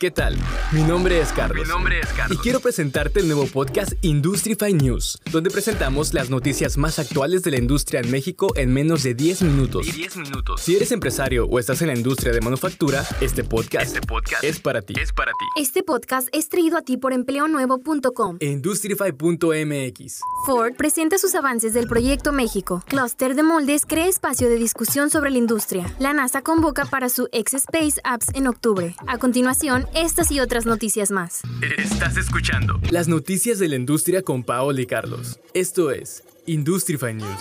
¿Qué 0.00 0.10
tal? 0.10 0.34
Mi 0.72 0.82
nombre 0.82 1.20
es 1.20 1.30
Carlos. 1.30 1.66
Mi 1.66 1.70
nombre 1.70 2.00
es 2.00 2.06
Carlos. 2.14 2.38
Y 2.38 2.40
quiero 2.40 2.60
presentarte 2.60 3.20
el 3.20 3.26
nuevo 3.26 3.44
podcast 3.46 3.92
Industrify 4.00 4.72
News, 4.72 5.20
donde 5.30 5.50
presentamos 5.50 6.14
las 6.14 6.30
noticias 6.30 6.78
más 6.78 6.98
actuales 6.98 7.42
de 7.42 7.50
la 7.50 7.58
industria 7.58 8.00
en 8.00 8.10
México 8.10 8.48
en 8.56 8.72
menos 8.72 9.02
de 9.02 9.12
10 9.12 9.42
minutos. 9.42 9.86
Y 9.86 9.92
10 9.92 10.16
minutos. 10.16 10.62
Si 10.62 10.74
eres 10.74 10.90
empresario 10.92 11.44
o 11.44 11.58
estás 11.58 11.82
en 11.82 11.88
la 11.88 11.94
industria 11.94 12.32
de 12.32 12.40
manufactura, 12.40 13.04
este 13.20 13.44
podcast, 13.44 13.88
Este 13.94 14.00
podcast 14.00 14.42
es 14.42 14.58
para 14.58 14.80
ti. 14.80 14.94
es 14.98 15.12
para 15.12 15.32
ti. 15.32 15.60
Este 15.60 15.82
podcast 15.82 16.28
es 16.32 16.48
traído 16.48 16.78
a 16.78 16.80
ti 16.80 16.96
por 16.96 17.12
empleonuevo.com. 17.12 18.38
Industrify.mx. 18.40 20.20
Ford 20.46 20.72
presenta 20.78 21.18
sus 21.18 21.34
avances 21.34 21.74
del 21.74 21.86
Proyecto 21.86 22.32
México. 22.32 22.82
Cluster 22.88 23.34
de 23.34 23.42
moldes 23.42 23.84
crea 23.84 24.06
espacio 24.06 24.48
de 24.48 24.56
discusión 24.56 25.10
sobre 25.10 25.30
la 25.30 25.36
industria. 25.36 25.94
La 25.98 26.14
NASA 26.14 26.40
convoca 26.40 26.86
para 26.86 27.10
su 27.10 27.28
X-Space 27.32 28.00
Apps 28.02 28.28
en 28.32 28.46
octubre. 28.46 28.96
A 29.06 29.18
continuación, 29.18 29.86
estas 29.94 30.30
y 30.30 30.40
otras 30.40 30.66
noticias 30.66 31.10
más. 31.10 31.42
Estás 31.78 32.16
escuchando 32.16 32.80
Las 32.90 33.08
noticias 33.08 33.58
de 33.58 33.68
la 33.68 33.76
industria 33.76 34.22
con 34.22 34.44
Paola 34.44 34.80
y 34.80 34.86
Carlos. 34.86 35.40
Esto 35.54 35.90
es 35.90 36.24
Industrify 36.46 37.14
News. 37.14 37.40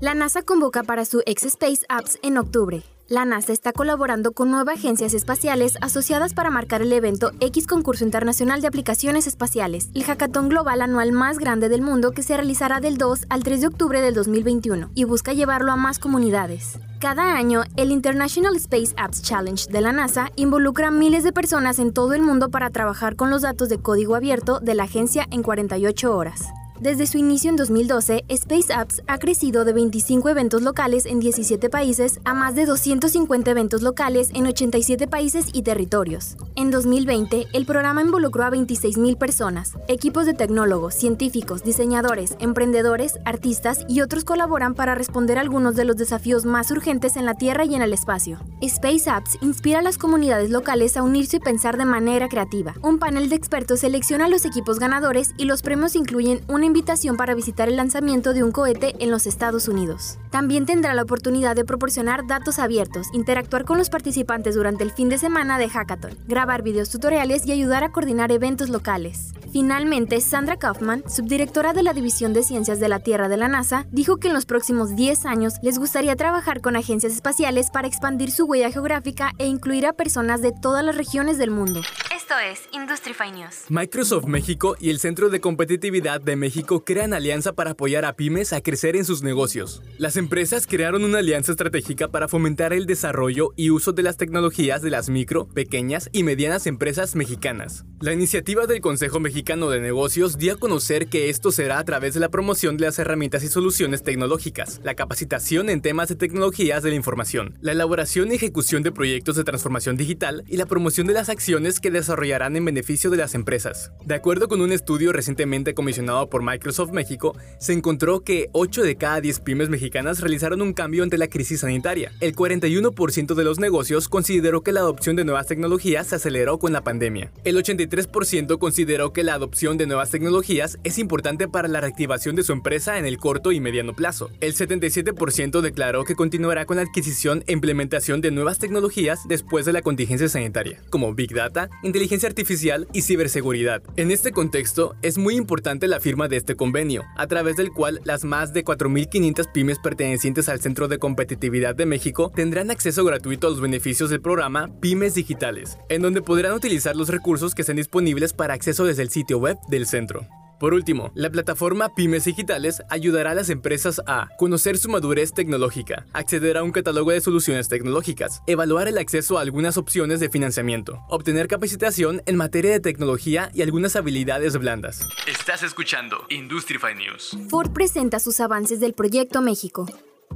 La 0.00 0.14
NASA 0.14 0.42
convoca 0.42 0.82
para 0.82 1.04
su 1.04 1.22
X-Space 1.24 1.84
Apps 1.88 2.18
en 2.22 2.38
octubre. 2.38 2.82
La 3.08 3.24
NASA 3.24 3.54
está 3.54 3.72
colaborando 3.72 4.32
con 4.32 4.50
nueve 4.50 4.74
agencias 4.74 5.14
espaciales 5.14 5.78
asociadas 5.80 6.34
para 6.34 6.50
marcar 6.50 6.82
el 6.82 6.92
evento 6.92 7.30
X 7.40 7.66
Concurso 7.66 8.04
Internacional 8.04 8.60
de 8.60 8.66
Aplicaciones 8.66 9.26
Espaciales, 9.26 9.88
el 9.94 10.04
hackathon 10.04 10.50
global 10.50 10.82
anual 10.82 11.12
más 11.12 11.38
grande 11.38 11.70
del 11.70 11.80
mundo 11.80 12.10
que 12.10 12.22
se 12.22 12.36
realizará 12.36 12.80
del 12.80 12.98
2 12.98 13.20
al 13.30 13.44
3 13.44 13.62
de 13.62 13.66
octubre 13.68 14.02
del 14.02 14.12
2021 14.12 14.90
y 14.94 15.04
busca 15.04 15.32
llevarlo 15.32 15.72
a 15.72 15.76
más 15.76 15.98
comunidades. 15.98 16.78
Cada 17.00 17.34
año, 17.34 17.62
el 17.76 17.92
International 17.92 18.54
Space 18.56 18.92
Apps 18.98 19.22
Challenge 19.22 19.70
de 19.70 19.80
la 19.80 19.92
NASA 19.92 20.30
involucra 20.36 20.88
a 20.88 20.90
miles 20.90 21.24
de 21.24 21.32
personas 21.32 21.78
en 21.78 21.94
todo 21.94 22.12
el 22.12 22.20
mundo 22.20 22.50
para 22.50 22.68
trabajar 22.68 23.16
con 23.16 23.30
los 23.30 23.40
datos 23.40 23.70
de 23.70 23.78
código 23.78 24.16
abierto 24.16 24.60
de 24.60 24.74
la 24.74 24.82
agencia 24.82 25.26
en 25.30 25.42
48 25.42 26.14
horas. 26.14 26.48
Desde 26.80 27.08
su 27.08 27.18
inicio 27.18 27.50
en 27.50 27.56
2012, 27.56 28.24
Space 28.28 28.72
Apps 28.72 29.02
ha 29.08 29.18
crecido 29.18 29.64
de 29.64 29.72
25 29.72 30.28
eventos 30.28 30.62
locales 30.62 31.06
en 31.06 31.18
17 31.18 31.68
países 31.70 32.20
a 32.24 32.34
más 32.34 32.54
de 32.54 32.66
250 32.66 33.50
eventos 33.50 33.82
locales 33.82 34.30
en 34.32 34.46
87 34.46 35.08
países 35.08 35.46
y 35.52 35.62
territorios. 35.62 36.36
En 36.54 36.70
2020, 36.70 37.48
el 37.52 37.66
programa 37.66 38.02
involucró 38.02 38.44
a 38.44 38.50
26.000 38.50 39.18
personas. 39.18 39.72
Equipos 39.88 40.24
de 40.24 40.34
tecnólogos, 40.34 40.94
científicos, 40.94 41.64
diseñadores, 41.64 42.36
emprendedores, 42.38 43.18
artistas 43.24 43.84
y 43.88 44.00
otros 44.00 44.22
colaboran 44.22 44.74
para 44.74 44.94
responder 44.94 45.38
a 45.38 45.40
algunos 45.40 45.74
de 45.74 45.84
los 45.84 45.96
desafíos 45.96 46.44
más 46.44 46.70
urgentes 46.70 47.16
en 47.16 47.24
la 47.24 47.34
Tierra 47.34 47.64
y 47.64 47.74
en 47.74 47.82
el 47.82 47.92
espacio. 47.92 48.38
Space 48.60 49.10
Apps 49.10 49.36
inspira 49.40 49.80
a 49.80 49.82
las 49.82 49.98
comunidades 49.98 50.50
locales 50.50 50.96
a 50.96 51.02
unirse 51.02 51.38
y 51.38 51.40
pensar 51.40 51.76
de 51.76 51.86
manera 51.86 52.28
creativa. 52.28 52.74
Un 52.82 53.00
panel 53.00 53.28
de 53.28 53.34
expertos 53.34 53.80
selecciona 53.80 54.26
a 54.26 54.28
los 54.28 54.44
equipos 54.44 54.78
ganadores 54.78 55.34
y 55.36 55.44
los 55.46 55.62
premios 55.62 55.96
incluyen 55.96 56.40
una 56.46 56.67
invitación 56.68 57.16
para 57.16 57.34
visitar 57.34 57.68
el 57.68 57.76
lanzamiento 57.76 58.32
de 58.32 58.44
un 58.44 58.52
cohete 58.52 58.94
en 59.00 59.10
los 59.10 59.26
Estados 59.26 59.66
Unidos. 59.66 60.18
También 60.30 60.66
tendrá 60.66 60.94
la 60.94 61.02
oportunidad 61.02 61.56
de 61.56 61.64
proporcionar 61.64 62.26
datos 62.26 62.60
abiertos, 62.60 63.08
interactuar 63.12 63.64
con 63.64 63.78
los 63.78 63.90
participantes 63.90 64.54
durante 64.54 64.84
el 64.84 64.92
fin 64.92 65.08
de 65.08 65.18
semana 65.18 65.58
de 65.58 65.68
Hackathon, 65.68 66.16
grabar 66.28 66.62
videos 66.62 66.90
tutoriales 66.90 67.44
y 67.46 67.52
ayudar 67.52 67.82
a 67.82 67.90
coordinar 67.90 68.30
eventos 68.30 68.68
locales. 68.68 69.32
Finalmente, 69.58 70.20
Sandra 70.20 70.56
Kaufman, 70.56 71.02
subdirectora 71.10 71.72
de 71.72 71.82
la 71.82 71.92
División 71.92 72.32
de 72.32 72.44
Ciencias 72.44 72.78
de 72.78 72.88
la 72.88 73.00
Tierra 73.00 73.28
de 73.28 73.36
la 73.36 73.48
NASA, 73.48 73.86
dijo 73.90 74.18
que 74.18 74.28
en 74.28 74.34
los 74.34 74.46
próximos 74.46 74.94
10 74.94 75.26
años 75.26 75.54
les 75.62 75.80
gustaría 75.80 76.14
trabajar 76.14 76.60
con 76.60 76.76
agencias 76.76 77.12
espaciales 77.12 77.72
para 77.72 77.88
expandir 77.88 78.30
su 78.30 78.44
huella 78.44 78.70
geográfica 78.70 79.32
e 79.36 79.48
incluir 79.48 79.84
a 79.86 79.94
personas 79.94 80.42
de 80.42 80.52
todas 80.52 80.84
las 80.84 80.96
regiones 80.96 81.38
del 81.38 81.50
mundo. 81.50 81.82
Esto 82.14 82.34
es 82.38 82.68
Industrify 82.72 83.32
News. 83.32 83.64
Microsoft 83.68 84.26
México 84.26 84.76
y 84.78 84.90
el 84.90 85.00
Centro 85.00 85.28
de 85.28 85.40
Competitividad 85.40 86.20
de 86.20 86.36
México 86.36 86.84
crean 86.84 87.12
alianza 87.12 87.54
para 87.54 87.72
apoyar 87.72 88.04
a 88.04 88.14
pymes 88.14 88.52
a 88.52 88.60
crecer 88.60 88.94
en 88.94 89.04
sus 89.04 89.22
negocios. 89.22 89.82
Las 89.96 90.16
empresas 90.16 90.68
crearon 90.68 91.02
una 91.02 91.18
alianza 91.18 91.50
estratégica 91.50 92.08
para 92.08 92.28
fomentar 92.28 92.72
el 92.72 92.86
desarrollo 92.86 93.54
y 93.56 93.70
uso 93.70 93.92
de 93.92 94.04
las 94.04 94.18
tecnologías 94.18 94.82
de 94.82 94.90
las 94.90 95.08
micro, 95.08 95.48
pequeñas 95.48 96.10
y 96.12 96.22
medianas 96.22 96.68
empresas 96.68 97.16
mexicanas. 97.16 97.86
La 98.00 98.12
iniciativa 98.12 98.66
del 98.66 98.80
Consejo 98.80 99.18
Mexicano 99.18 99.47
de 99.48 99.80
Negocios 99.80 100.36
dio 100.36 100.52
a 100.52 100.56
conocer 100.56 101.06
que 101.06 101.30
esto 101.30 101.50
será 101.50 101.78
a 101.78 101.84
través 101.86 102.12
de 102.12 102.20
la 102.20 102.28
promoción 102.28 102.76
de 102.76 102.84
las 102.84 102.98
herramientas 102.98 103.42
y 103.42 103.48
soluciones 103.48 104.02
tecnológicas, 104.02 104.78
la 104.84 104.94
capacitación 104.94 105.70
en 105.70 105.80
temas 105.80 106.10
de 106.10 106.16
tecnologías 106.16 106.82
de 106.82 106.90
la 106.90 106.96
información, 106.96 107.56
la 107.62 107.72
elaboración 107.72 108.30
y 108.30 108.34
ejecución 108.34 108.82
de 108.82 108.92
proyectos 108.92 109.36
de 109.36 109.44
transformación 109.44 109.96
digital 109.96 110.44
y 110.48 110.58
la 110.58 110.66
promoción 110.66 111.06
de 111.06 111.14
las 111.14 111.30
acciones 111.30 111.80
que 111.80 111.90
desarrollarán 111.90 112.56
en 112.56 112.66
beneficio 112.66 113.08
de 113.08 113.16
las 113.16 113.34
empresas. 113.34 113.90
De 114.04 114.14
acuerdo 114.14 114.48
con 114.48 114.60
un 114.60 114.70
estudio 114.70 115.14
recientemente 115.14 115.72
comisionado 115.72 116.28
por 116.28 116.42
Microsoft 116.42 116.92
México, 116.92 117.34
se 117.58 117.72
encontró 117.72 118.20
que 118.20 118.50
8 118.52 118.82
de 118.82 118.96
cada 118.96 119.22
10 119.22 119.40
pymes 119.40 119.70
mexicanas 119.70 120.20
realizaron 120.20 120.60
un 120.60 120.74
cambio 120.74 121.04
ante 121.04 121.16
la 121.16 121.28
crisis 121.28 121.60
sanitaria. 121.60 122.12
El 122.20 122.36
41% 122.36 123.34
de 123.34 123.44
los 123.44 123.58
negocios 123.58 124.08
consideró 124.08 124.62
que 124.62 124.72
la 124.72 124.80
adopción 124.80 125.16
de 125.16 125.24
nuevas 125.24 125.46
tecnologías 125.46 126.08
se 126.08 126.16
aceleró 126.16 126.58
con 126.58 126.74
la 126.74 126.84
pandemia. 126.84 127.32
El 127.44 127.56
83% 127.56 128.58
consideró 128.58 129.14
que 129.14 129.24
la 129.28 129.34
adopción 129.34 129.76
de 129.76 129.86
nuevas 129.86 130.10
tecnologías 130.10 130.78
es 130.84 130.96
importante 130.96 131.48
para 131.48 131.68
la 131.68 131.82
reactivación 131.82 132.34
de 132.34 132.42
su 132.42 132.52
empresa 132.52 132.96
en 132.96 133.04
el 133.04 133.18
corto 133.18 133.52
y 133.52 133.60
mediano 133.60 133.94
plazo. 133.94 134.30
El 134.40 134.54
77% 134.54 135.60
declaró 135.60 136.06
que 136.06 136.14
continuará 136.14 136.64
con 136.64 136.76
la 136.76 136.82
adquisición 136.82 137.44
e 137.46 137.52
implementación 137.52 138.22
de 138.22 138.30
nuevas 138.30 138.58
tecnologías 138.58 139.28
después 139.28 139.66
de 139.66 139.74
la 139.74 139.82
contingencia 139.82 140.30
sanitaria, 140.30 140.80
como 140.88 141.12
Big 141.12 141.34
Data, 141.34 141.68
inteligencia 141.82 142.26
artificial 142.26 142.88
y 142.94 143.02
ciberseguridad. 143.02 143.82
En 143.96 144.10
este 144.12 144.32
contexto, 144.32 144.96
es 145.02 145.18
muy 145.18 145.36
importante 145.36 145.88
la 145.88 146.00
firma 146.00 146.26
de 146.28 146.38
este 146.38 146.56
convenio, 146.56 147.04
a 147.14 147.26
través 147.26 147.58
del 147.58 147.70
cual 147.70 148.00
las 148.04 148.24
más 148.24 148.54
de 148.54 148.64
4.500 148.64 149.52
pymes 149.52 149.78
pertenecientes 149.78 150.48
al 150.48 150.62
Centro 150.62 150.88
de 150.88 150.98
Competitividad 150.98 151.74
de 151.74 151.84
México 151.84 152.32
tendrán 152.34 152.70
acceso 152.70 153.04
gratuito 153.04 153.46
a 153.46 153.50
los 153.50 153.60
beneficios 153.60 154.08
del 154.08 154.22
programa 154.22 154.70
Pymes 154.80 155.12
Digitales, 155.12 155.76
en 155.90 156.00
donde 156.00 156.22
podrán 156.22 156.54
utilizar 156.54 156.96
los 156.96 157.10
recursos 157.10 157.54
que 157.54 157.60
estén 157.60 157.76
disponibles 157.76 158.32
para 158.32 158.54
acceso 158.54 158.86
desde 158.86 159.02
el 159.02 159.10
sitio 159.18 159.38
web 159.38 159.58
del 159.66 159.84
centro. 159.84 160.28
Por 160.60 160.74
último, 160.74 161.10
la 161.14 161.30
plataforma 161.30 161.92
Pymes 161.94 162.24
Digitales 162.24 162.82
ayudará 162.88 163.32
a 163.32 163.34
las 163.34 163.50
empresas 163.50 164.00
a 164.06 164.28
conocer 164.38 164.78
su 164.78 164.88
madurez 164.88 165.32
tecnológica, 165.32 166.06
acceder 166.12 166.56
a 166.56 166.62
un 166.62 166.70
catálogo 166.70 167.10
de 167.10 167.20
soluciones 167.20 167.68
tecnológicas, 167.68 168.42
evaluar 168.46 168.86
el 168.86 168.98
acceso 168.98 169.38
a 169.38 169.40
algunas 169.40 169.76
opciones 169.76 170.20
de 170.20 170.28
financiamiento, 170.28 171.00
obtener 171.08 171.48
capacitación 171.48 172.22
en 172.26 172.36
materia 172.36 172.70
de 172.70 172.80
tecnología 172.80 173.50
y 173.54 173.62
algunas 173.62 173.96
habilidades 173.96 174.56
blandas. 174.56 175.00
Estás 175.26 175.64
escuchando 175.64 176.18
Industrify 176.28 176.94
News. 176.94 177.36
Ford 177.48 177.72
presenta 177.72 178.20
sus 178.20 178.38
avances 178.38 178.78
del 178.78 178.92
Proyecto 178.92 179.42
México. 179.42 179.86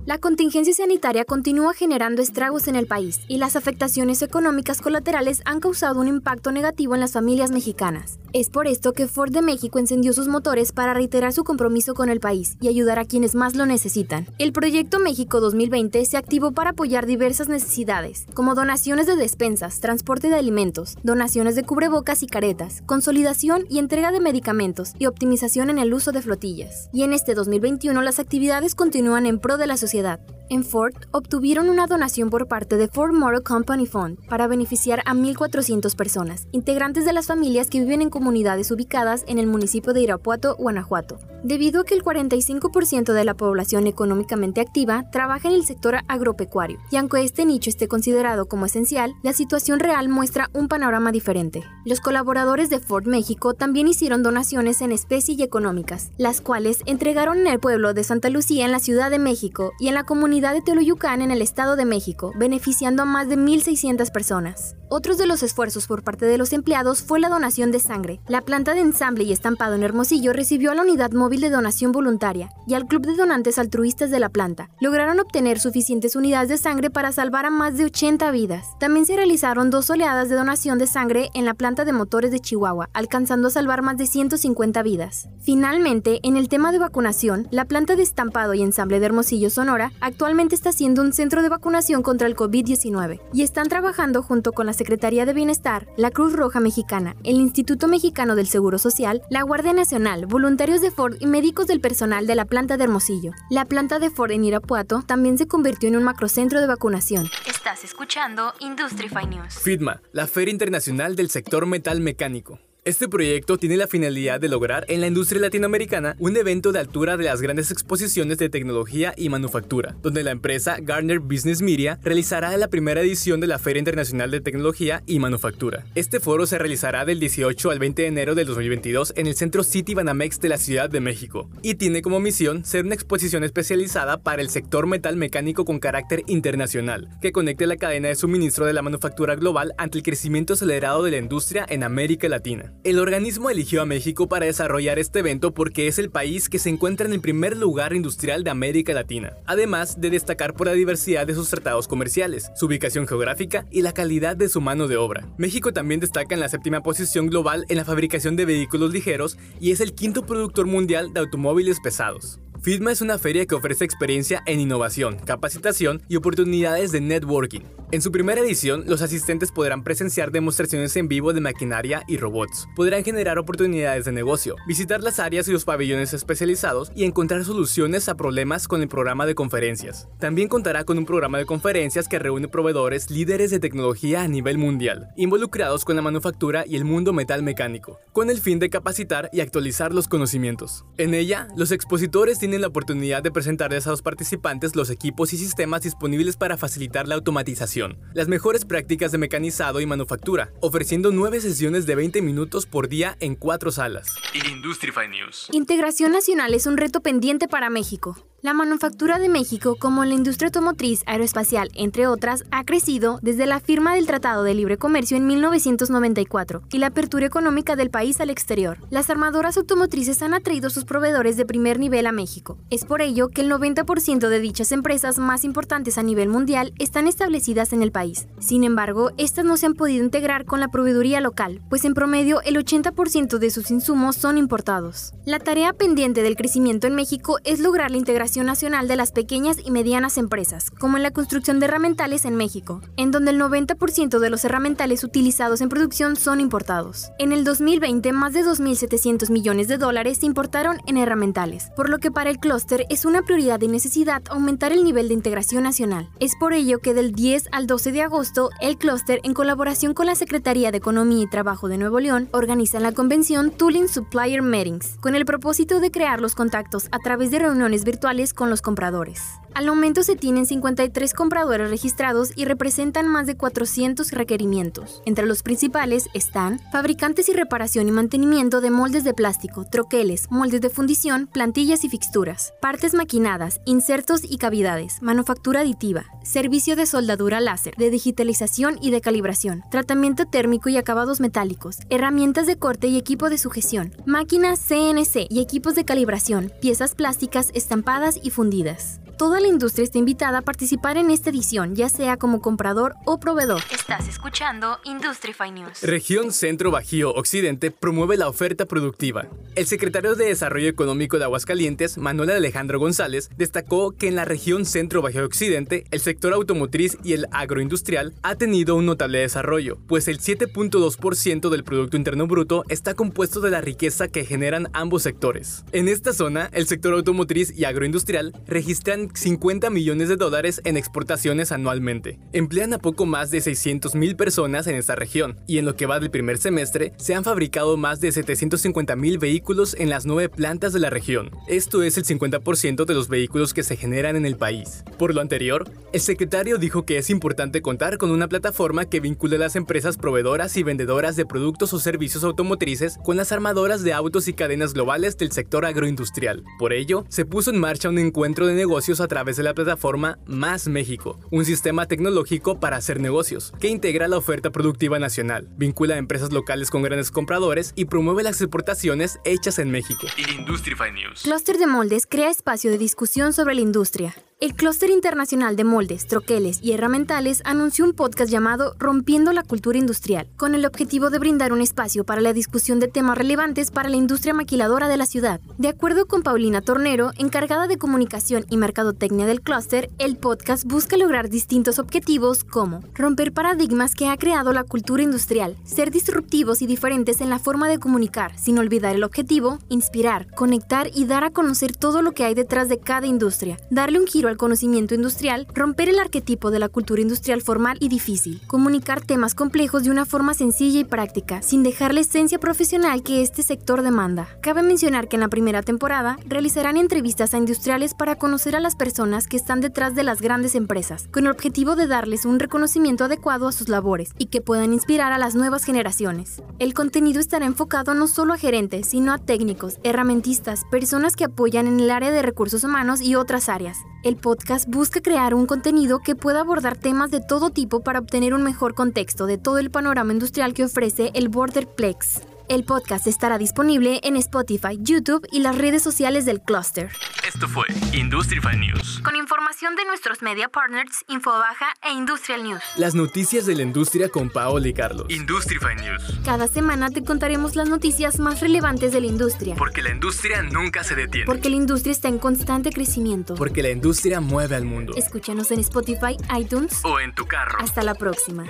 La 0.05 0.19
contingencia 0.19 0.75
sanitaria 0.75 1.25
continúa 1.25 1.75
generando 1.75 2.23
estragos 2.23 2.67
en 2.67 2.75
el 2.75 2.89
país 2.89 3.21
y 3.29 3.39
las 3.39 3.55
afectaciones 3.55 4.21
económicas 4.21 4.81
colaterales 4.81 5.43
han 5.45 5.61
causado 5.61 6.01
un 6.01 6.09
impacto 6.09 6.51
negativo 6.51 6.95
en 6.97 7.01
las 7.01 7.13
familias 7.13 7.53
mexicanas. 7.53 8.19
Es 8.33 8.51
por 8.51 8.67
esto 8.67 8.95
que 8.95 9.07
Ford 9.07 9.31
de 9.31 9.43
México 9.43 9.79
encendió 9.79 10.13
sus 10.13 10.27
motores 10.27 10.73
para 10.73 10.93
reiterar 10.93 11.33
su 11.33 11.45
compromiso 11.45 11.95
con 11.95 12.09
el 12.09 12.19
país 12.19 12.57
y 12.61 12.67
ayudar 12.67 12.99
a 12.99 13.05
quienes 13.05 13.37
más 13.37 13.55
lo 13.55 13.65
necesitan. 13.65 14.27
El 14.39 14.53
Proyecto 14.53 14.99
México 14.99 15.39
2020 15.41 16.05
se 16.05 16.17
activó 16.17 16.51
para 16.51 16.71
apoyar 16.71 17.07
diversas 17.07 17.47
necesidades, 17.47 18.27
como 18.35 18.57
donaciones 18.57 19.07
de 19.07 19.15
despensas, 19.15 19.79
transporte 19.79 20.31
de 20.31 20.37
alimentos, 20.37 20.97
donaciones 21.05 21.55
de 21.55 21.63
cubrebocas 21.63 22.25
y 22.25 22.27
caretas, 22.27 22.83
consolidación 22.87 23.67
y 23.69 23.79
entrega 23.79 24.11
de 24.11 24.19
medicamentos 24.19 24.95
y 24.99 25.07
optimización 25.07 25.71
en 25.71 25.79
el 25.79 25.95
uso 25.95 26.11
de 26.11 26.23
flotillas. 26.23 26.89
Y 26.93 27.05
en 27.05 27.13
este 27.13 27.35
2021 27.35 28.03
las 28.03 28.19
actividades 28.19 28.75
continúan 28.75 29.27
en 29.27 29.39
pro 29.39 29.59
de 29.59 29.69
la 29.69 29.77
sociedad 29.77 29.92
sociedad. 29.93 30.21
En 30.53 30.65
Ford 30.65 30.93
obtuvieron 31.13 31.71
una 31.71 31.87
donación 31.87 32.29
por 32.29 32.47
parte 32.47 32.77
de 32.77 32.87
Ford 32.87 33.15
Motor 33.15 33.43
Company 33.43 33.87
Fund 33.87 34.19
para 34.29 34.47
beneficiar 34.49 35.01
a 35.07 35.15
1.400 35.15 35.97
personas, 35.97 36.47
integrantes 36.53 37.07
de 37.07 37.15
las 37.15 37.29
familias 37.29 37.71
que 37.71 37.81
viven 37.81 38.03
en 38.03 38.11
comunidades 38.11 38.71
ubicadas 38.71 39.25
en 39.29 39.39
el 39.39 39.47
municipio 39.47 39.95
de 39.95 40.03
Irapuato, 40.03 40.55
Guanajuato. 40.57 41.19
Debido 41.43 41.81
a 41.81 41.85
que 41.85 41.95
el 41.95 42.05
45% 42.05 43.15
de 43.15 43.25
la 43.25 43.35
población 43.35 43.87
económicamente 43.87 44.61
activa 44.61 45.11
trabaja 45.11 45.49
en 45.49 45.55
el 45.55 45.65
sector 45.65 45.97
agropecuario, 46.07 46.79
y 46.91 46.97
aunque 46.97 47.25
este 47.25 47.47
nicho 47.47 47.71
esté 47.71 47.89
considerado 47.89 48.45
como 48.45 48.67
esencial, 48.67 49.15
la 49.23 49.33
situación 49.33 49.81
real 49.81 50.11
muestra 50.11 50.51
un 50.53 50.69
panorama 50.69 51.13
diferente. 51.13 51.65
Los 51.87 52.01
colaboradores 52.01 52.69
de 52.69 52.79
Ford 52.79 53.07
México 53.07 53.55
también 53.55 53.89
hicieron 53.89 54.23
donaciones 54.23 54.83
en 54.83 54.93
especie 54.93 55.35
y 55.35 55.43
económicas, 55.43 56.11
las 56.19 56.43
cuales 56.43 56.81
entregaron 56.85 57.39
en 57.39 57.47
el 57.47 57.59
pueblo 57.59 57.95
de 57.95 58.05
Santa 58.05 58.29
Lucía 58.29 58.67
en 58.67 58.71
la 58.71 58.81
Ciudad 58.81 59.11
de 59.11 59.19
México 59.19 59.73
y 59.81 59.89
en 59.89 59.95
la 59.95 60.05
comunidad 60.05 60.42
de 60.51 60.61
Teoloyucán 60.61 61.23
en 61.23 61.31
el 61.31 61.41
Estado 61.41 61.77
de 61.77 61.85
México, 61.85 62.33
beneficiando 62.35 63.05
a 63.05 63.07
más 63.07 63.29
de 63.29 63.39
1.600 63.39 64.11
personas. 64.11 64.75
Otros 64.89 65.17
de 65.17 65.27
los 65.27 65.43
esfuerzos 65.43 65.87
por 65.87 66.03
parte 66.03 66.27
de 66.27 66.37
los 66.37 66.53
empleados 66.53 67.03
fue 67.03 67.21
la 67.21 67.29
donación 67.29 67.71
de 67.71 67.79
sangre. 67.79 68.21
La 68.27 68.43
planta 68.43 68.75
de 68.75 68.81
ensamble 68.81 69.25
y 69.25 69.33
estampado 69.33 69.75
en 69.75 69.85
Hermosillo 69.85 70.33
recibió 70.33 70.73
a 70.73 70.75
la 70.75 70.83
unidad 70.83 71.13
móvil 71.13 71.41
de 71.41 71.49
donación 71.49 71.93
voluntaria 71.93 72.51
y 72.67 72.75
al 72.75 72.87
club 72.87 73.07
de 73.07 73.17
donantes 73.17 73.59
altruistas 73.59 74.11
de 74.11 74.19
la 74.19 74.29
planta. 74.29 74.69
Lograron 74.81 75.21
obtener 75.21 75.61
suficientes 75.61 76.17
unidades 76.17 76.49
de 76.49 76.59
sangre 76.59 76.91
para 76.91 77.13
salvar 77.13 77.47
a 77.47 77.51
más 77.51 77.79
de 77.79 77.85
80 77.85 78.31
vidas. 78.33 78.67
También 78.81 79.07
se 79.07 79.17
realizaron 79.17 79.71
dos 79.71 79.89
oleadas 79.89 80.29
de 80.29 80.35
donación 80.35 80.79
de 80.79 80.87
sangre 80.87 81.31
en 81.35 81.45
la 81.45 81.55
planta 81.55 81.85
de 81.85 81.93
motores 81.93 82.33
de 82.33 82.41
Chihuahua, 82.41 82.91
alcanzando 82.93 83.49
a 83.49 83.53
salvar 83.53 83.81
más 83.81 83.97
de 83.97 84.07
150 84.07 84.83
vidas. 84.83 85.29
Finalmente, 85.41 86.21
en 86.23 86.37
el 86.37 86.49
tema 86.49 86.73
de 86.73 86.79
vacunación, 86.79 87.49
la 87.51 87.65
planta 87.65 87.97
de 87.97 88.03
estampado 88.03 88.55
y 88.55 88.63
ensamble 88.63 89.01
de 89.01 89.07
Hermosillo, 89.07 89.49
Sonora, 89.49 89.93
actualmente 90.01 90.32
está 90.41 90.73
siendo 90.73 91.03
un 91.03 91.13
centro 91.13 91.43
de 91.43 91.49
vacunación 91.49 92.03
contra 92.03 92.27
el 92.27 92.35
COVID-19 92.35 93.21
y 93.33 93.43
están 93.43 93.69
trabajando 93.69 94.23
junto 94.23 94.53
con 94.53 94.67
las 94.67 94.77
Secretaría 94.83 95.27
de 95.27 95.33
Bienestar, 95.33 95.87
la 95.97 96.11
Cruz 96.11 96.33
Roja 96.33 96.59
Mexicana, 96.59 97.15
el 97.23 97.37
Instituto 97.37 97.87
Mexicano 97.87 98.35
del 98.35 98.49
Seguro 98.49 98.79
Social, 98.79 99.23
la 99.31 99.43
Guardia 99.43 99.73
Nacional, 99.73 100.27
voluntarios 100.27 100.81
de 100.81 100.91
Ford 100.91 101.17
y 101.21 101.27
médicos 101.27 101.69
del 101.69 101.81
personal 101.81 102.27
de 102.27 102.35
la 102.35 102.47
planta 102.47 102.77
de 102.77 102.85
Hermosillo. 102.85 103.31
La 103.49 103.65
planta 103.65 104.01
de 104.01 104.11
Ford 104.11 104.33
en 104.33 104.45
Irapuato 104.45 105.03
también 105.07 105.39
se 105.39 105.47
convirtió 105.47 105.89
en 105.89 105.97
un 105.97 106.03
macrocentro 106.03 106.61
de 106.61 106.67
vacunación. 106.67 107.31
Estás 107.47 107.85
escuchando 107.85 108.55
Industrify 108.59 109.27
News. 109.27 109.59
FIDMA, 109.61 110.01
la 110.13 110.27
Feria 110.27 110.51
Internacional 110.51 111.15
del 111.15 111.31
Sector 111.31 111.67
Metal 111.67 112.01
Mecánico. 112.01 112.59
Este 112.85 113.09
proyecto 113.09 113.59
tiene 113.59 113.77
la 113.77 113.87
finalidad 113.87 114.41
de 114.41 114.49
lograr 114.49 114.85
en 114.89 115.01
la 115.01 115.07
industria 115.07 115.41
latinoamericana 115.41 116.17
un 116.19 116.37
evento 116.37 116.73
de 116.73 116.81
altura 116.81 117.17
de 117.17 117.23
las 117.23 117.41
grandes 117.41 117.71
exposiciones 117.71 118.39
de 118.39 118.49
tecnología 118.49 119.15
y 119.17 119.29
manufactura, 119.29 119.95
donde 120.03 120.25
la 120.25 120.33
empresa 120.33 120.79
Garner 120.81 121.21
Business 121.21 121.63
Media 121.63 122.01
realizará 122.03 122.57
la 122.57 122.67
primera 122.67 123.01
edición 123.01 123.39
de 123.39 123.47
la 123.47 123.61
Feria 123.61 123.79
Internacional 123.79 124.33
de 124.33 124.41
Tecnología 124.41 125.05
y 125.07 125.21
Manufactura. 125.21 125.85
Este 125.95 126.19
foro 126.19 126.45
se 126.45 126.59
realizará 126.59 127.05
del 127.05 127.21
18 127.21 127.71
al 127.71 127.79
20 127.79 128.03
de 128.03 128.09
enero 128.09 128.35
del 128.35 128.49
2022 128.49 129.13
en 129.15 129.29
el 129.29 129.37
Centro 129.37 129.63
City 129.63 129.95
Banamex 129.95 130.41
de 130.41 130.49
la 130.49 130.59
Ciudad 130.59 130.91
de 130.91 130.99
México 130.99 131.49
y 131.63 131.77
tiene 131.77 132.03
como 132.03 132.19
misión 132.19 132.65
ser 132.65 132.85
una 132.85 132.97
exposición 132.97 133.45
especializada 133.45 134.19
para 134.25 134.43
el 134.43 134.51
sector 134.51 134.89
metal 134.89 135.17
mecánico 135.17 135.65
con 135.65 135.79
carácter 135.79 136.25
internacional, 136.27 137.11
que 137.21 137.31
conecte 137.31 137.69
la 137.69 137.77
cadena 137.77 138.09
de 138.09 138.17
suministro 138.17 138.67
de 138.67 138.73
la 138.73 138.83
manufactura 138.83 139.37
global 139.37 139.73
ante 139.79 139.99
el 139.99 140.03
crecimiento 140.03 140.55
acelerado 140.55 141.05
de 141.05 141.13
la 141.13 141.19
industria 141.19 141.65
en 141.69 141.85
América 141.85 142.29
Latina. 142.29 142.72
El 142.85 142.99
organismo 142.99 143.49
eligió 143.49 143.81
a 143.81 143.87
México 143.87 144.29
para 144.29 144.47
desarrollar 144.47 144.99
este 144.99 145.21
evento 145.21 145.55
porque 145.55 145.87
es 145.87 146.01
el 146.01 146.11
país 146.11 146.49
que 146.49 146.59
se 146.59 146.69
encuentra 146.69 147.07
en 147.07 147.13
el 147.13 147.21
primer 147.21 147.57
lugar 147.57 147.95
industrial 147.95 148.43
de 148.43 148.51
América 148.51 148.93
Latina, 148.93 149.35
además 149.47 150.01
de 150.01 150.11
destacar 150.11 150.55
por 150.55 150.67
la 150.67 150.73
diversidad 150.73 151.25
de 151.25 151.35
sus 151.35 151.49
tratados 151.49 151.87
comerciales, 151.87 152.51
su 152.57 152.67
ubicación 152.67 153.07
geográfica 153.07 153.67
y 153.71 153.83
la 153.83 153.95
calidad 153.95 154.37
de 154.37 154.49
su 154.49 154.61
mano 154.61 154.89
de 154.89 154.97
obra. 154.97 155.29
México 155.39 155.73
también 155.73 156.01
destaca 156.01 156.35
en 156.35 156.41
la 156.41 156.49
séptima 156.49 156.83
posición 156.83 157.29
global 157.29 157.67
en 157.69 157.77
la 157.77 157.85
fabricación 157.85 158.35
de 158.35 158.47
vehículos 158.47 158.93
ligeros 158.93 159.39
y 159.61 159.71
es 159.71 159.81
el 159.81 159.95
quinto 159.95 160.27
productor 160.27 160.67
mundial 160.67 161.13
de 161.13 161.21
automóviles 161.21 161.79
pesados. 161.79 162.41
FIDMA 162.63 162.93
es 162.93 163.01
una 163.01 163.19
feria 163.19 163.45
que 163.45 163.57
ofrece 163.57 163.85
experiencia 163.85 164.41
en 164.47 164.61
innovación, 164.61 165.19
capacitación 165.19 166.01
y 166.09 166.15
oportunidades 166.15 166.93
de 166.93 167.01
networking. 167.01 167.63
En 167.91 168.01
su 168.01 168.11
primera 168.13 168.41
edición, 168.41 168.85
los 168.87 169.03
asistentes 169.03 169.51
podrán 169.51 169.83
presenciar 169.83 170.31
demostraciones 170.31 170.97
en 170.97 171.09
vivo 171.09 171.33
de 171.33 171.41
maquinaria 171.43 172.05
y 172.07 172.19
robots. 172.19 172.69
Podrán 172.77 173.05
generar 173.05 173.39
oportunidades 173.39 174.05
de 174.05 174.13
negocio, 174.13 174.57
visitar 174.67 175.03
las 175.03 175.19
áreas 175.19 175.47
y 175.49 175.53
los 175.53 175.65
pabellones 175.65 176.15
especializados 176.15 176.93
y 176.95 177.05
encontrar 177.05 177.45
soluciones 177.45 178.09
a 178.09 178.15
problemas 178.15 178.69
con 178.69 178.81
el 178.81 178.89
programa 178.89 179.27
de 179.27 179.35
conferencias. 179.35 180.09
También 180.21 180.49
contará 180.49 180.85
con 180.85 180.97
un 180.97 181.05
programa 181.05 181.39
de 181.39 181.45
conferencias 181.45 182.09
que 182.09 182.21
reúne 182.21 182.49
proveedores 182.49 183.11
líderes 183.11 183.51
de 183.51 183.59
tecnología 183.59 184.23
a 184.23 184.29
nivel 184.29 184.57
mundial, 184.57 185.09
involucrados 185.17 185.85
con 185.85 185.97
la 185.97 186.03
manufactura 186.03 186.65
y 186.67 186.77
el 186.77 186.85
mundo 186.85 187.13
metal 187.13 187.43
mecánico, 187.43 187.99
con 188.13 188.31
el 188.31 188.41
fin 188.41 188.61
de 188.61 188.71
capacitar 188.71 189.29
y 189.33 189.41
actualizar 189.41 189.93
los 189.93 190.09
conocimientos. 190.09 190.87
En 190.97 191.13
ella, 191.13 191.49
los 191.57 191.73
expositores 191.73 192.39
tienen 192.39 192.52
la 192.61 192.69
oportunidad 192.69 193.23
de 193.23 193.31
presentarles 193.31 193.87
a 193.87 193.91
los 193.91 194.03
participantes 194.03 194.77
los 194.77 194.91
equipos 194.91 195.33
y 195.33 195.39
sistemas 195.39 195.83
disponibles 195.83 196.37
para 196.37 196.57
facilitar 196.57 197.09
la 197.09 197.15
automatización, 197.15 197.99
las 198.15 198.29
mejores 198.29 198.65
prácticas 198.65 199.13
de 199.13 199.19
mecanizado 199.19 199.81
y 199.81 199.87
manufactura, 199.87 200.53
ofreciendo 200.61 201.11
nueve 201.11 201.41
sesiones 201.41 201.87
de 201.87 201.95
20 201.95 202.23
minutos 202.23 202.67
por 202.67 202.89
día 202.89 203.17
en 203.21 203.35
cuatro 203.35 203.71
salas. 203.71 204.17
Industrify 204.51 205.09
News. 205.09 205.49
Integración 205.53 206.13
nacional 206.13 206.55
es 206.55 206.67
un 206.67 206.77
reto 206.77 207.01
pendiente 207.01 207.49
para 207.49 207.71
México. 207.71 208.32
La 208.43 208.55
manufactura 208.55 209.21
de 209.21 209.29
México, 209.29 209.77
como 209.79 210.05
la 210.05 210.15
industria 210.15 210.49
automotriz, 210.49 211.05
aeroespacial, 211.07 211.71
entre 211.77 212.09
otras, 212.09 212.43
ha 212.51 212.65
crecido 212.65 213.21
desde 213.23 213.47
la 213.47 213.61
firma 213.61 213.95
del 213.95 214.09
Tratado 214.09 214.43
de 214.43 214.53
Libre 214.53 214.79
Comercio 214.79 215.17
en 215.17 215.29
1994 215.29 216.65
y 216.73 216.79
la 216.79 216.89
apertura 216.89 217.25
económica 217.25 217.77
del 217.77 217.91
país 217.91 218.21
al 218.21 218.31
exterior. 218.31 218.79
Las 218.91 219.11
armadoras 219.11 219.57
automotrices 219.59 220.23
han 220.23 220.35
atraído 220.35 220.71
sus 220.71 220.85
proveedores 220.85 221.37
de 221.37 221.47
primer 221.47 221.79
nivel 221.79 222.05
a 222.05 222.11
México. 222.11 222.59
Es 222.69 222.85
por 222.85 223.01
ello 223.01 223.29
que 223.29 223.43
el 223.43 223.49
90% 223.53 224.29
de 224.29 224.41
dichas 224.41 224.73
empresas 224.73 225.21
más 225.21 225.45
importantes 225.45 225.97
a 225.97 226.03
nivel 226.03 226.29
mundial 226.29 226.73
están 226.81 227.07
establecidas 227.07 227.73
en 227.73 227.81
el 227.85 227.93
país. 227.93 228.27
Sin 228.41 228.65
embargo, 228.65 229.13
estas 229.19 229.45
no 229.45 229.57
se 229.57 229.67
han 229.67 229.75
podido 229.75 230.03
integrar 230.03 230.47
con 230.47 230.59
la 230.59 230.67
proveeduría 230.67 231.21
local, 231.21 231.63
pues 231.71 231.85
en 231.85 231.95
promedio 231.95 232.43
el 232.43 232.57
80% 232.57 233.39
de 233.39 233.51
sus 233.53 233.71
insumos 233.71 234.17
son 234.17 234.37
importados. 234.37 235.13
La 235.27 235.39
tarea 235.39 235.73
pendiente 235.73 236.25
del 236.25 236.35
crecimiento 236.35 236.89
en 236.89 236.97
México 236.97 237.39
es 237.45 237.61
lograr 237.61 237.93
la 237.93 237.99
integración 237.99 238.32
nacional 238.41 238.89
de 238.89 238.97
las 238.97 239.13
pequeñas 239.13 239.59
y 239.63 239.71
medianas 239.71 240.17
empresas, 240.17 240.71
como 240.71 240.97
en 240.97 241.03
la 241.03 241.11
construcción 241.11 241.61
de 241.61 241.67
herramientales 241.67 242.25
en 242.25 242.37
México, 242.37 242.81
en 242.97 243.11
donde 243.11 243.33
el 243.33 243.41
90% 243.41 244.19
de 244.19 244.31
los 244.31 244.45
herramientales 244.47 245.05
utilizados 245.05 245.61
en 245.61 245.69
producción 245.69 246.17
son 246.17 246.41
importados. 246.41 247.11
En 247.19 247.33
el 247.33 247.45
2020, 247.45 248.13
más 248.13 248.33
de 248.33 248.43
2.700 248.43 249.31
millones 249.31 249.69
de 249.69 249.77
dólares 249.77 250.19
se 250.19 250.27
importaron 250.27 250.79
en 250.87 250.97
herramientales, 250.97 251.71
por 251.77 251.91
lo 251.91 251.99
que 251.99 252.11
para 252.11 252.31
el 252.31 252.39
clúster 252.39 252.87
es 252.89 253.05
una 253.05 253.23
prioridad 253.23 253.61
y 253.61 253.69
necesidad 253.69 254.23
aumentar 254.31 254.73
el 254.73 254.83
nivel 254.83 255.09
de 255.09 255.15
integración 255.15 255.65
nacional. 255.65 256.09
Es 256.19 256.33
por 256.41 256.55
ello 256.55 256.79
que 256.79 256.95
del 256.95 257.13
10 257.13 257.49
al 257.53 257.67
12 257.67 257.93
de 257.93 258.03
agosto, 258.03 258.49
el 258.63 258.79
clúster, 258.79 259.21
en 259.25 259.35
colaboración 259.35 259.93
con 259.93 260.07
la 260.07 260.15
Secretaría 260.15 260.71
de 260.71 260.79
Economía 260.79 261.25
y 261.25 261.31
Trabajo 261.31 261.69
de 261.69 261.77
Nuevo 261.77 262.01
León, 262.01 262.29
organiza 262.33 262.81
la 262.81 262.93
convención 262.93 263.51
Tooling 263.51 263.89
Supplier 263.89 264.41
Meetings, 264.41 264.97
con 265.01 265.15
el 265.15 265.27
propósito 265.27 265.81
de 265.81 265.91
crear 265.91 266.21
los 266.21 266.35
contactos 266.35 266.89
a 266.93 266.99
través 266.99 267.31
de 267.31 267.41
reuniones 267.41 267.85
virtuales 267.85 268.22
con 268.31 268.51
los 268.51 268.63
compradores. 268.63 269.42
Al 269.55 269.67
momento 269.67 270.03
se 270.03 270.17
tienen 270.17 270.47
53 270.47 271.13
compradores 271.13 271.69
registrados 271.69 272.33
y 272.35 272.47
representan 272.47 273.07
más 273.07 273.27
de 273.27 273.37
400 273.37 274.11
requerimientos. 274.13 275.03
Entre 275.05 275.27
los 275.27 275.43
principales 275.43 276.09
están 276.15 276.59
fabricantes 276.73 277.29
y 277.29 277.35
reparación 277.35 277.87
y 277.87 277.93
mantenimiento 277.93 278.63
de 278.63 278.71
moldes 278.71 279.05
de 279.05 279.13
plástico, 279.13 279.67
troqueles, 279.71 280.31
moldes 280.31 280.63
de 280.63 280.71
fundición, 280.71 281.27
plantillas 281.27 281.85
y 281.85 281.91
fixturas, 281.91 282.55
partes 282.63 282.95
maquinadas, 282.95 283.61
insertos 283.67 284.23
y 284.25 284.39
cavidades, 284.39 285.03
manufactura 285.03 285.61
aditiva, 285.61 286.07
servicio 286.23 286.75
de 286.75 286.87
soldadura 286.87 287.41
láser, 287.41 287.75
de 287.77 287.91
digitalización 287.91 288.79
y 288.81 288.91
de 288.91 289.03
calibración, 289.03 289.65
tratamiento 289.71 290.25
térmico 290.25 290.71
y 290.71 290.79
acabados 290.79 291.21
metálicos, 291.21 291.77
herramientas 291.91 292.47
de 292.47 292.57
corte 292.57 292.87
y 292.87 292.97
equipo 292.97 293.29
de 293.29 293.37
sujeción, 293.37 293.93
máquinas 294.07 294.61
CNC 294.61 295.27
y 295.29 295.41
equipos 295.41 295.75
de 295.75 295.85
calibración, 295.85 296.51
piezas 296.63 296.95
plásticas 296.95 297.51
estampadas 297.53 298.19
y 298.23 298.31
fundidas. 298.31 299.02
Toda 299.17 299.41
la 299.41 299.47
industria 299.47 299.85
está 299.85 299.99
invitada 299.99 300.39
a 300.39 300.43
participar 300.43 300.97
en 300.97 301.11
esta 301.11 301.31
edición, 301.31 301.77
ya 301.77 301.89
sea 301.89 302.17
como 302.17 302.41
comprador 302.41 302.95
o 303.05 303.21
proveedor. 303.21 303.63
Estás 303.71 304.09
escuchando 304.09 304.79
Industrify 304.85 305.51
News. 305.51 305.83
Región 305.83 306.33
Centro 306.33 306.71
Bajío 306.71 307.13
Occidente 307.13 307.71
promueve 307.71 308.17
la 308.17 308.29
oferta 308.29 308.67
productiva. 308.67 309.27
El 309.55 309.67
secretario 309.67 310.15
de 310.15 310.27
Desarrollo 310.27 310.69
Económico 310.69 311.19
de 311.19 311.25
Aguascalientes, 311.25 311.99
Manuel 311.99 312.31
Alejandro 312.31 312.79
González, 312.79 313.29
destacó 313.37 313.93
que 313.93 314.09
en 314.09 314.17
la 314.17 314.25
región 314.25 314.65
Centro 314.65 315.03
Bajío 315.03 315.25
Occidente, 315.25 315.85
el 315.91 316.01
sector 316.01 316.33
automotriz 316.33 316.97
y 317.05 317.13
el 317.13 317.27
agroindustrial 317.33 318.15
ha 318.23 318.37
tenido 318.37 318.77
un 318.77 318.87
notable 318.87 319.19
desarrollo, 319.19 319.79
pues 319.87 320.09
el 320.09 320.21
7.2% 320.21 321.51
del 321.51 321.65
Producto 321.65 321.97
Interno 321.97 322.27
Bruto 322.27 322.65
está 322.69 322.95
compuesto 322.95 323.41
de 323.41 323.51
la 323.51 323.61
riqueza 323.61 324.09
que 324.09 324.25
generan 324.25 324.69
ambos 324.73 325.03
sectores. 325.03 325.65
En 325.73 325.89
esta 325.89 326.13
zona, 326.13 326.49
el 326.53 326.67
sector 326.67 326.95
automotriz 326.95 327.53
y 327.57 327.65
agroindustrial 327.65 328.33
registran 328.47 329.02
50 329.15 329.71
millones 329.71 330.09
de 330.09 330.17
dólares 330.17 330.61
en 330.65 330.77
exportaciones 330.77 331.53
anualmente. 331.53 332.19
Emplean 332.33 332.75
a 332.75 332.79
poco 332.79 333.07
más 333.07 333.31
de 333.31 333.41
600 333.41 333.95
mil 333.95 334.17
personas 334.17 334.67
en 334.67 334.77
esta 334.77 334.95
región, 334.95 335.41
y 335.47 335.59
en 335.59 335.65
lo 335.65 335.77
que 335.77 335.87
va 335.87 336.01
del 336.01 336.11
primer 336.11 336.39
semestre, 336.39 336.93
se 336.97 337.15
han 337.15 337.25
fabricado 337.25 337.77
más 337.77 338.01
de 338.01 338.13
750 338.13 338.97
mil 338.97 339.19
vehículos 339.19 339.75
en 339.79 339.91
las 339.91 340.07
nueve 340.07 340.29
plantas 340.29 340.73
de 340.73 340.81
la 340.81 340.91
región. 340.91 341.31
Esto 341.49 341.83
es 341.83 341.97
el 341.99 342.05
50% 342.05 342.85
de 342.85 342.95
los 342.95 343.09
vehículos 343.09 343.55
que 343.55 343.63
se 343.63 343.77
generan 343.77 344.17
en 344.17 344.27
el 344.27 344.37
país. 344.37 344.85
Por 344.99 345.15
lo 345.15 345.21
anterior, 345.21 345.71
el 345.93 346.01
secretario 346.01 346.59
dijo 346.59 346.85
que 346.85 346.99
es 346.99 347.11
importante 347.11 347.63
contar 347.63 347.99
con 347.99 348.11
una 348.11 348.29
plataforma 348.29 348.85
que 348.87 349.01
vincule 349.01 349.37
a 349.37 349.41
las 349.41 349.57
empresas 349.57 349.97
proveedoras 349.97 350.57
y 350.57 350.63
vendedoras 350.63 351.17
de 351.17 351.27
productos 351.27 351.73
o 351.73 351.79
servicios 351.79 352.25
automotrices 352.25 352.99
con 353.05 353.17
las 353.17 353.33
armadoras 353.33 353.83
de 353.83 353.93
autos 353.93 354.29
y 354.29 354.33
cadenas 354.33 354.75
globales 354.75 355.17
del 355.17 355.33
sector 355.33 355.65
agroindustrial. 355.65 356.45
Por 356.59 356.73
ello, 356.73 357.05
se 357.09 357.25
puso 357.25 357.51
en 357.51 357.59
marcha 357.59 357.89
un 357.89 357.99
encuentro 357.99 358.47
de 358.47 358.55
negocios 358.55 358.92
negocios 358.93 359.01
a 359.01 359.09
través 359.09 359.37
de 359.37 359.43
la 359.43 359.55
plataforma 359.55 360.19
Más 360.27 360.69
México, 360.69 361.19
un 361.31 361.45
sistema 361.47 361.87
tecnológico 361.87 362.61
para 362.61 362.77
hacer 362.77 363.01
negocios, 363.01 363.53
que 363.59 363.69
integra 363.69 364.07
la 364.07 364.19
oferta 364.19 364.51
productiva 364.51 364.99
nacional, 364.99 365.49
vincula 365.57 365.95
a 365.95 365.99
empresas 365.99 366.31
locales 366.31 366.71
con 366.71 366.83
grandes 366.83 367.11
compradores 367.11 367.73
y 367.75 367.87
promueve 367.87 368.23
las 368.23 368.41
exportaciones 368.41 369.19
hechas 369.25 369.59
en 369.59 369.71
México. 369.71 370.07
Industrify 370.37 370.93
News. 370.93 371.23
Cluster 371.23 371.57
de 371.57 371.67
Moldes 371.67 372.07
crea 372.07 372.29
espacio 372.29 372.71
de 372.71 372.77
discusión 372.77 373.33
sobre 373.33 373.55
la 373.55 373.63
industria. 373.63 374.15
El 374.43 374.57
Clúster 374.57 374.91
Internacional 374.91 375.55
de 375.55 375.63
Moldes, 375.63 376.09
Troqueles 376.09 376.59
y 376.61 376.73
Herramientales 376.73 377.43
anunció 377.45 377.85
un 377.85 377.93
podcast 377.93 378.29
llamado 378.29 378.75
Rompiendo 378.77 379.33
la 379.33 379.45
Cultura 379.45 379.79
Industrial, 379.79 380.29
con 380.37 380.57
el 380.57 380.67
objetivo 380.67 381.11
de 381.11 381.21
brindar 381.21 381.53
un 381.53 381.61
espacio 381.61 382.03
para 382.03 382.21
la 382.21 382.33
discusión 382.33 382.81
de 382.81 382.89
temas 382.89 383.17
relevantes 383.17 383.71
para 383.71 383.89
la 383.89 383.95
industria 383.95 384.35
maquiladora 384.35 384.89
de 384.89 384.97
la 384.97 385.07
ciudad. 385.07 385.41
De 385.59 385.69
acuerdo 385.69 386.09
con 386.09 386.25
Paulina 386.25 386.61
Tornero, 386.61 387.13
encargada 387.19 387.69
de 387.69 387.79
comunicación 387.79 388.45
y 388.51 388.57
mercadotecnia 388.57 389.27
del 389.27 389.43
clúster, 389.43 389.91
el 389.99 390.17
podcast 390.17 390.65
busca 390.65 390.97
lograr 390.97 391.31
distintos 391.31 391.79
objetivos 391.79 392.43
como 392.43 392.81
romper 392.95 393.33
paradigmas 393.33 393.95
que 393.95 394.09
ha 394.09 394.17
creado 394.17 394.53
la 394.53 394.65
cultura 394.65 395.05
industrial, 395.05 395.57
ser 395.63 395.93
disruptivos 395.93 396.63
y 396.63 396.67
diferentes 396.67 397.21
en 397.21 397.31
la 397.31 397.39
forma 397.39 397.69
de 397.69 397.79
comunicar, 397.79 398.37
sin 398.41 398.59
olvidar 398.59 398.97
el 398.97 399.05
objetivo, 399.05 399.61
inspirar, 399.69 400.27
conectar 400.35 400.91
y 400.93 401.05
dar 401.05 401.23
a 401.23 401.31
conocer 401.31 401.77
todo 401.77 402.03
lo 402.03 402.11
que 402.11 402.25
hay 402.25 402.35
detrás 402.35 402.69
de 402.69 402.81
cada 402.81 403.07
industria, 403.07 403.57
darle 403.71 404.01
un 404.01 404.09
giro 404.09 404.32
conocimiento 404.37 404.95
industrial, 404.95 405.47
romper 405.55 405.89
el 405.89 405.99
arquetipo 405.99 406.51
de 406.51 406.59
la 406.59 406.69
cultura 406.69 407.03
industrial 407.03 407.43
formal 407.43 407.77
y 407.81 407.89
difícil, 407.89 408.41
comunicar 408.47 409.01
temas 409.01 409.35
complejos 409.35 409.85
de 409.85 409.91
una 409.91 410.05
forma 410.05 410.35
sencilla 410.35 410.81
y 410.81 410.85
práctica, 410.85 411.43
sin 411.43 411.63
dejar 411.63 411.95
la 411.95 412.01
esencia 412.01 412.39
profesional 412.39 413.03
que 413.03 413.23
este 413.23 413.43
sector 413.43 413.83
demanda. 413.83 414.29
Cabe 414.43 414.63
mencionar 414.63 415.09
que 415.09 415.17
en 415.17 415.21
la 415.21 415.29
primera 415.29 415.63
temporada 415.63 416.19
realizarán 416.27 416.77
entrevistas 416.77 417.35
a 417.35 417.39
industriales 417.39 417.95
para 417.95 418.17
conocer 418.17 418.57
a 418.57 418.61
las 418.61 418.77
personas 418.77 419.27
que 419.27 419.37
están 419.37 419.61
detrás 419.61 419.95
de 419.95 420.03
las 420.03 420.21
grandes 420.21 420.55
empresas, 420.55 421.09
con 421.13 421.25
el 421.25 421.33
objetivo 421.33 421.77
de 421.77 421.87
darles 421.87 422.25
un 422.25 422.39
reconocimiento 422.39 423.05
adecuado 423.05 423.49
a 423.49 423.53
sus 423.53 423.69
labores 423.69 424.13
y 424.19 424.27
que 424.27 424.41
puedan 424.41 424.73
inspirar 424.73 425.13
a 425.13 425.19
las 425.19 425.35
nuevas 425.35 425.65
generaciones. 425.65 426.43
El 426.59 426.75
contenido 426.75 427.21
estará 427.21 427.47
enfocado 427.47 427.95
no 427.95 428.07
solo 428.07 428.33
a 428.33 428.39
gerentes, 428.39 428.89
sino 428.89 429.13
a 429.13 429.19
técnicos, 429.19 429.79
herramientistas, 429.83 430.65
personas 430.71 431.17
que 431.17 431.25
apoyan 431.25 431.67
en 431.67 431.81
el 431.81 431.91
área 431.91 432.11
de 432.11 432.23
recursos 432.23 432.65
humanos 432.65 433.01
y 433.01 433.15
otras 433.15 433.49
áreas. 433.49 433.79
El 434.03 434.17
podcast 434.23 434.67
busca 434.67 435.03
crear 435.03 435.35
un 435.35 435.45
contenido 435.45 435.99
que 435.99 436.15
pueda 436.15 436.41
abordar 436.41 436.79
temas 436.79 437.11
de 437.11 437.21
todo 437.21 437.51
tipo 437.51 437.81
para 437.81 437.99
obtener 437.99 438.33
un 438.33 438.43
mejor 438.43 438.75
contexto 438.75 439.27
de 439.27 439.37
todo 439.37 439.59
el 439.59 439.71
panorama 439.71 440.15
industrial 440.15 440.55
que 440.55 440.65
ofrece 440.65 441.11
el 441.13 441.29
Borderplex. 441.29 442.32
El 442.49 442.65
podcast 442.65 443.07
estará 443.07 443.39
disponible 443.39 444.01
en 444.03 444.17
Spotify, 444.17 444.79
YouTube 444.79 445.27
y 445.31 445.41
las 445.41 445.57
redes 445.57 445.83
sociales 445.83 446.25
del 446.25 446.41
Cluster. 446.41 446.91
Esto 447.27 447.49
fue 447.49 447.67
Industrify 447.93 448.57
News. 448.59 449.01
Con 449.05 449.17
información 449.17 449.77
de 449.77 449.85
nuestros 449.85 450.23
media 450.23 450.49
partners, 450.49 451.05
Infobaja 451.09 451.67
e 451.83 451.93
Industrial 451.93 452.43
News. 452.43 452.63
Las 452.77 452.95
noticias 452.95 453.47
de 453.47 453.55
la 453.55 453.63
industria 453.63 454.09
con 454.09 454.29
Paola 454.29 454.69
y 454.69 454.75
Carlos. 454.75 455.07
Industrify 455.09 455.77
News. 455.77 456.21
Cada 456.25 456.49
semana 456.49 456.91
te 456.91 457.05
contaremos 457.05 457.57
las 457.57 457.69
noticias 457.69 458.19
más 458.19 458.41
relevantes 458.41 458.93
de 458.93 459.01
la 459.01 459.07
industria. 459.07 459.55
Porque 459.57 459.83
la 459.83 459.91
industria 459.91 460.43
nunca 460.43 460.85
se 460.85 460.95
detiene. 460.95 461.27
Porque 461.27 461.49
la 461.49 461.57
industria 461.57 461.93
está 461.93 462.09
en 462.09 462.19
constante 462.19 462.71
crecimiento. 462.71 463.35
Porque 463.35 463.63
la 463.63 463.71
industria 463.71 464.21
mueve 464.21 464.57
al 464.57 464.65
mundo. 464.65 464.95
Escúchanos 464.97 465.51
en 465.53 465.61
Spotify, 465.61 466.17
iTunes 466.39 466.81
o 466.85 467.01
en 467.01 467.15
tu 467.15 467.27
carro. 467.27 467.59
Hasta 467.61 467.83
la 467.83 467.95
próxima. 467.95 468.45